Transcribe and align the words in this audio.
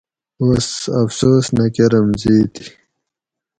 بس 0.45 0.67
افسوس 1.01 1.45
نہ 1.55 1.65
کۤرم 1.75 2.07
زیتی 2.21 2.63